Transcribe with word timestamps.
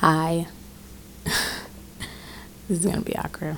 Hi. 0.00 0.46
this 1.24 1.34
is 2.68 2.86
gonna 2.86 3.00
be 3.00 3.16
awkward. 3.16 3.56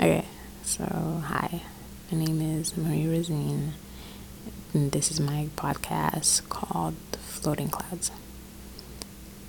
Okay, 0.00 0.24
so 0.62 1.22
hi. 1.26 1.60
My 2.10 2.16
name 2.16 2.40
is 2.40 2.74
Marie 2.74 3.06
Rosine, 3.06 3.74
and 4.72 4.92
this 4.92 5.10
is 5.10 5.20
my 5.20 5.48
podcast 5.56 6.48
called 6.48 6.96
Floating 7.18 7.68
Clouds. 7.68 8.10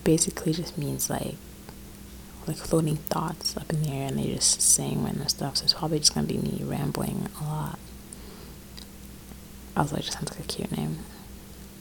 Basically, 0.04 0.52
just 0.52 0.78
means 0.78 1.10
like 1.10 1.36
like 2.46 2.58
floating 2.58 2.98
thoughts 2.98 3.56
up 3.56 3.70
in 3.70 3.84
the 3.84 3.92
air, 3.92 4.10
and 4.10 4.20
they 4.20 4.34
just 4.34 4.62
saying 4.62 5.06
random 5.06 5.30
stuff. 5.30 5.56
So 5.56 5.64
it's 5.64 5.74
probably 5.74 6.00
just 6.00 6.14
gonna 6.14 6.28
be 6.28 6.38
me 6.38 6.64
rambling 6.66 7.30
a 7.40 7.46
lot. 7.46 7.80
Also, 9.78 9.96
it 9.96 10.02
just 10.02 10.14
sounds 10.14 10.32
like 10.32 10.40
a 10.40 10.48
cute 10.48 10.76
name. 10.76 10.98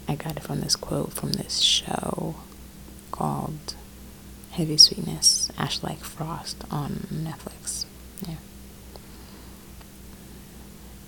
I 0.06 0.14
got 0.14 0.36
it 0.36 0.42
from 0.42 0.60
this 0.60 0.76
quote 0.76 1.12
from 1.14 1.32
this 1.32 1.60
show 1.60 2.36
called 3.10 3.74
Heavy 4.50 4.76
Sweetness, 4.76 5.50
Ash 5.58 5.82
Like 5.82 6.00
Frost 6.00 6.62
on 6.70 7.06
Netflix. 7.12 7.86
Yeah. 8.28 8.36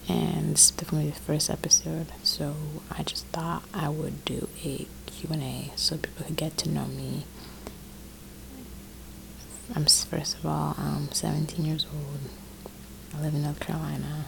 And 0.09 0.55
this 0.55 0.67
is 0.67 0.71
definitely 0.71 1.11
the 1.11 1.21
first 1.21 1.51
episode, 1.51 2.07
so 2.23 2.55
I 2.91 3.03
just 3.03 3.27
thought 3.27 3.63
I 3.75 3.91
would 3.91 4.25
do 4.25 4.49
a 4.65 4.87
Q&A 5.07 5.71
so 5.77 5.99
people 5.99 6.25
could 6.27 6.37
get 6.37 6.57
to 6.59 6.71
know 6.71 6.87
me. 6.87 7.25
I'm 9.75 9.85
first 9.85 10.39
of 10.39 10.47
all, 10.47 10.75
I'm 10.79 11.13
17 11.13 11.65
years 11.65 11.87
old. 11.93 12.21
I 13.15 13.21
live 13.23 13.35
in 13.35 13.43
North 13.43 13.61
Carolina. 13.61 14.25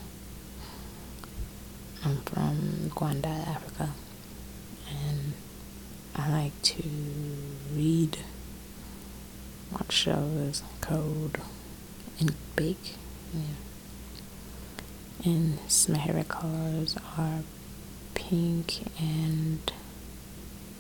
I'm 2.05 2.17
from 2.23 2.91
Rwanda, 2.95 3.47
Africa, 3.47 3.91
and 4.89 5.35
I 6.17 6.31
like 6.31 6.63
to 6.63 6.83
read, 7.75 8.19
watch 9.73 9.93
shows, 9.93 10.63
code, 10.81 11.39
and 12.19 12.35
bake. 12.57 12.97
Yeah. 13.35 13.41
And 15.25 15.59
my 15.89 16.07
favorite 16.07 16.29
colors 16.29 16.97
are 17.19 17.43
pink 18.15 18.81
and 18.99 19.71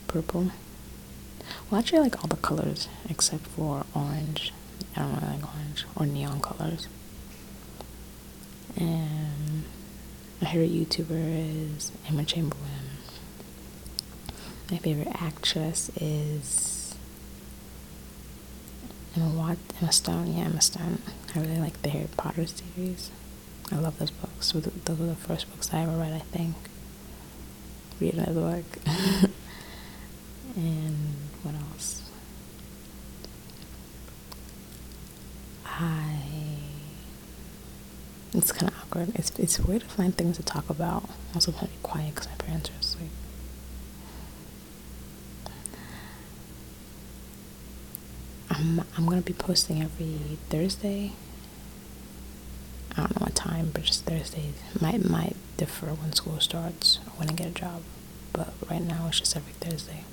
purple. 0.09 0.51
Well, 1.71 1.81
actually, 1.81 1.99
I 1.99 2.03
like 2.03 2.23
all 2.23 2.29
the 2.29 2.37
colors 2.37 2.89
except 3.09 3.47
for 3.49 3.85
orange. 3.95 4.53
I 4.97 5.01
don't 5.01 5.15
really 5.21 5.35
like 5.37 5.55
orange 5.55 5.85
or 5.95 6.07
neon 6.07 6.41
colors. 6.41 6.89
And 8.77 9.20
my 10.41 10.51
favorite 10.51 10.73
YouTuber 10.73 11.75
is 11.77 11.93
Emma 12.09 12.25
Chamberlain. 12.25 12.67
My 14.71 14.79
favorite 14.79 15.09
actress 15.21 15.91
is 16.01 16.95
Emma 19.17 19.29
Watt, 19.31 19.59
Emma 19.81 19.93
Stone. 19.93 20.33
Yeah, 20.33 20.45
Emma 20.45 20.61
Stone. 20.61 21.03
I 21.35 21.41
really 21.41 21.59
like 21.59 21.83
the 21.83 21.91
Harry 21.91 22.09
Potter 22.17 22.47
series. 22.47 23.11
I 23.71 23.77
love 23.77 23.99
those 23.99 24.11
books. 24.11 24.53
Those 24.53 24.99
were 24.99 25.07
the 25.07 25.15
first 25.15 25.51
books 25.51 25.73
I 25.75 25.83
ever 25.83 25.97
read, 25.97 26.13
I 26.13 26.21
think. 26.21 26.55
Read 28.01 28.15
another 28.15 28.33
book. 28.33 28.65
and 30.57 30.97
what 31.43 31.55
else? 31.55 32.03
I 35.67 36.17
it's 38.41 38.53
kind 38.53 38.71
of 38.73 38.79
awkward. 38.83 39.13
It's 39.15 39.31
it's 39.39 39.61
weird 39.61 39.83
to 39.83 39.89
find 39.89 40.17
things 40.17 40.37
to 40.39 40.43
talk 40.43 40.69
about. 40.71 41.05
I'm 41.05 41.35
also 41.37 41.53
kind 41.53 41.71
be 41.71 41.79
quiet 41.83 42.15
because 42.15 42.29
my 42.29 42.35
parents 42.37 42.71
are 42.71 42.81
asleep. 42.81 43.11
I'm 48.51 48.85
I'm 48.97 49.07
gonna 49.07 49.21
be 49.23 49.33
posting 49.33 49.83
every 49.83 50.39
Thursday. 50.49 51.13
I 52.93 53.03
don't 53.03 53.21
know 53.21 53.25
what 53.27 53.35
time, 53.35 53.71
but 53.73 53.85
just 53.85 54.05
Thursdays. 54.05 54.55
Might 54.81 55.09
might 55.09 55.37
differ 55.57 55.87
when 55.87 56.13
school 56.13 56.41
starts 56.41 56.99
or 57.07 57.11
when 57.19 57.29
I 57.31 57.33
get 57.33 57.47
a 57.49 57.51
job, 57.51 57.83
but 58.33 58.53
right 58.71 58.83
now 58.83 59.07
it's 59.09 59.21
just 59.21 59.37
every 59.37 59.53
Thursday. 59.55 60.05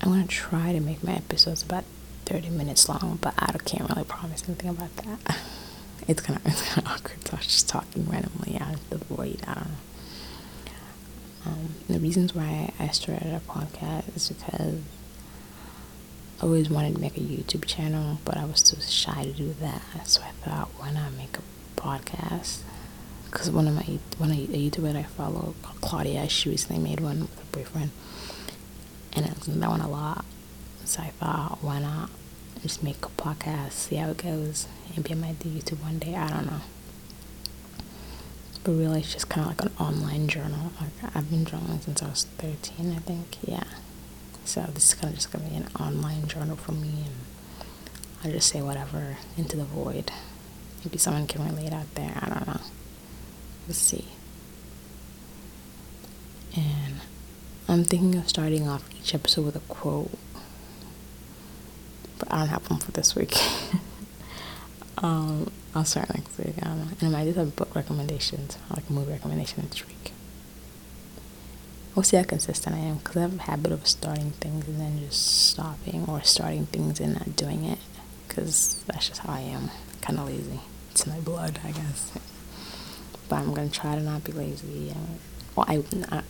I'm 0.00 0.10
gonna 0.10 0.26
try 0.26 0.72
to 0.72 0.80
make 0.80 1.02
my 1.04 1.14
episodes 1.14 1.62
about 1.62 1.84
30 2.26 2.50
minutes 2.50 2.88
long, 2.88 3.18
but 3.20 3.34
I 3.38 3.52
can't 3.64 3.88
really 3.90 4.04
promise 4.04 4.44
anything 4.48 4.70
about 4.70 4.94
that. 4.98 5.38
It's 6.06 6.20
kind 6.20 6.38
of 6.38 6.44
it's 6.46 6.60
kind 6.68 6.86
of 6.86 6.92
awkward. 6.92 7.26
So 7.26 7.36
just 7.38 7.66
talking 7.66 8.04
randomly 8.06 8.58
out 8.60 8.74
of 8.74 8.90
the 8.90 8.98
void. 8.98 9.40
I 9.46 9.54
don't 9.54 9.64
know. 9.68 9.74
Um, 11.46 11.74
the 11.88 11.98
reasons 11.98 12.34
why 12.34 12.72
I 12.78 12.88
started 12.88 13.32
a 13.32 13.40
podcast 13.40 14.14
is 14.16 14.28
because 14.30 14.80
I 16.40 16.44
always 16.44 16.68
wanted 16.68 16.94
to 16.96 17.00
make 17.00 17.16
a 17.16 17.20
YouTube 17.20 17.64
channel, 17.66 18.18
but 18.24 18.36
I 18.36 18.44
was 18.44 18.62
too 18.62 18.80
shy 18.80 19.24
to 19.24 19.32
do 19.32 19.54
that. 19.60 19.82
So 20.06 20.22
I 20.22 20.30
thought, 20.46 20.68
why 20.78 20.90
not 20.90 21.12
make 21.12 21.36
a 21.38 21.80
podcast? 21.80 22.60
Because 23.30 23.50
one 23.50 23.66
of 23.66 23.74
my 23.74 23.98
one 24.18 24.30
of 24.30 24.36
a 24.38 24.46
YouTuber 24.46 24.92
that 24.92 24.96
I 24.96 25.02
follow, 25.04 25.54
Claudia, 25.80 26.28
she 26.28 26.50
recently 26.50 26.82
made 26.82 27.00
one 27.00 27.20
with 27.20 27.38
her 27.38 27.44
boyfriend, 27.52 27.90
and 29.14 29.26
I 29.26 29.28
listened 29.30 29.54
to 29.54 29.60
that 29.60 29.70
one 29.70 29.80
a 29.80 29.88
lot. 29.88 30.24
So 30.84 31.02
I 31.02 31.08
thought, 31.10 31.58
why 31.62 31.80
not 31.80 32.10
just 32.62 32.82
make 32.82 33.04
a 33.04 33.08
podcast, 33.08 33.72
see 33.72 33.96
how 33.96 34.10
it 34.10 34.18
goes, 34.18 34.68
maybe 34.90 35.12
I 35.12 35.14
might 35.14 35.38
do 35.38 35.48
YouTube 35.48 35.82
one 35.82 35.98
day. 35.98 36.14
I 36.14 36.28
don't 36.28 36.46
know. 36.46 36.60
But 38.62 38.72
really, 38.72 39.00
it's 39.00 39.12
just 39.12 39.28
kind 39.28 39.42
of 39.42 39.48
like 39.48 39.62
an 39.62 39.72
online 39.78 40.28
journal. 40.28 40.72
Like 40.80 41.14
I've 41.14 41.28
been 41.30 41.44
journaling 41.44 41.82
since 41.82 42.02
I 42.02 42.08
was 42.08 42.24
13, 42.38 42.92
I 42.92 43.00
think. 43.00 43.36
Yeah. 43.42 43.64
So 44.46 44.62
this 44.72 44.88
is 44.88 44.94
kind 44.94 45.12
of 45.12 45.14
just 45.14 45.30
gonna 45.32 45.48
be 45.48 45.56
an 45.56 45.68
online 45.78 46.26
journal 46.26 46.56
for 46.56 46.72
me, 46.72 47.04
and 47.04 47.14
I 48.22 48.30
just 48.30 48.48
say 48.48 48.62
whatever 48.62 49.18
into 49.36 49.56
the 49.56 49.64
void. 49.64 50.10
Maybe 50.84 50.98
someone 50.98 51.26
can 51.26 51.44
relate 51.44 51.72
out 51.72 51.94
there. 51.94 52.18
I 52.20 52.28
don't 52.28 52.46
know. 52.46 52.60
We'll 53.66 53.74
see. 53.74 54.06
And 56.56 57.00
I'm 57.68 57.84
thinking 57.84 58.14
of 58.16 58.28
starting 58.28 58.68
off 58.68 58.88
each 58.98 59.14
episode 59.14 59.46
with 59.46 59.56
a 59.56 59.60
quote 59.60 60.10
but 62.18 62.32
I 62.32 62.38
don't 62.38 62.48
have 62.48 62.70
one 62.70 62.80
for 62.80 62.92
this 62.92 63.14
week. 63.14 63.36
um, 64.98 65.50
I'll 65.74 65.84
start 65.84 66.14
next 66.14 66.38
week. 66.38 66.54
I 66.62 66.66
don't 66.66 66.78
know. 66.78 66.88
And 67.00 67.08
I 67.08 67.18
might 67.18 67.24
just 67.24 67.38
have 67.38 67.56
book 67.56 67.74
recommendations, 67.74 68.58
like 68.70 68.88
movie 68.90 69.12
recommendations 69.12 69.62
next 69.64 69.86
week. 69.86 70.12
We'll 71.94 72.02
see 72.02 72.16
how 72.16 72.24
consistent 72.24 72.74
I 72.74 72.80
am 72.80 72.96
because 72.98 73.16
I 73.16 73.20
have 73.20 73.38
a 73.38 73.42
habit 73.42 73.72
of 73.72 73.86
starting 73.86 74.32
things 74.32 74.66
and 74.66 74.80
then 74.80 74.98
just 74.98 75.50
stopping 75.50 76.04
or 76.08 76.22
starting 76.22 76.66
things 76.66 76.98
and 77.00 77.14
not 77.14 77.36
doing 77.36 77.64
it 77.64 77.78
because 78.26 78.82
that's 78.86 79.08
just 79.08 79.20
how 79.20 79.32
I 79.32 79.40
am. 79.40 79.70
Kind 80.00 80.18
of 80.18 80.26
lazy. 80.26 80.60
It's 80.90 81.06
in 81.06 81.12
my 81.12 81.20
blood, 81.20 81.60
I 81.64 81.70
guess. 81.70 82.12
But 83.28 83.36
I'm 83.36 83.54
going 83.54 83.70
to 83.70 83.80
try 83.80 83.94
to 83.94 84.00
not 84.00 84.24
be 84.24 84.32
lazy. 84.32 84.92
Well, 85.56 85.66
I, 85.68 85.76
not, 85.96 86.24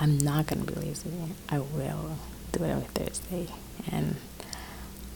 I'm 0.00 0.18
not 0.18 0.46
going 0.46 0.64
to 0.64 0.72
be 0.72 0.80
lazy. 0.80 1.10
I 1.48 1.58
will 1.58 2.16
do 2.52 2.64
it 2.64 2.70
every 2.70 2.86
Thursday. 2.94 3.48
And 3.90 4.16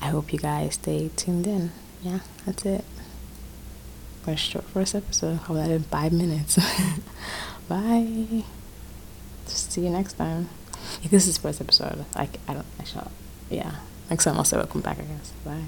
I 0.03 0.07
hope 0.07 0.33
you 0.33 0.39
guys 0.39 0.75
stay 0.75 1.11
tuned 1.17 1.47
in. 1.47 1.71
Yeah, 2.03 2.19
that's 2.45 2.67
it. 2.67 2.85
For 4.25 4.33
a 4.33 4.37
short 4.37 4.65
first 4.67 4.95
episode. 4.95 5.37
Hold 5.37 5.61
that 5.61 5.71
in 5.71 5.85
five 5.85 6.13
minutes. 6.13 6.59
Bye. 7.69 8.43
See 9.47 9.85
you 9.85 9.91
next 9.91 10.15
time. 10.15 10.49
If 11.03 11.11
this 11.11 11.27
is 11.29 11.39
first 11.39 11.61
episode, 11.61 12.05
like 12.17 12.39
I 12.49 12.55
don't 12.55 12.67
I 12.81 12.85
shall 12.85 13.11
yeah. 13.49 13.77
Next 14.11 14.25
time 14.25 14.37
I'll 14.37 14.45
say 14.45 14.57
welcome 14.57 14.81
back 14.81 14.99
I 14.99 15.03
guess. 15.03 15.33
Bye. 15.45 15.63